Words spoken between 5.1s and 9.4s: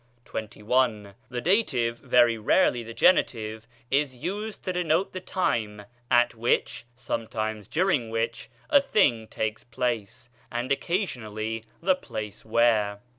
the time at which (sometimes during which) a thing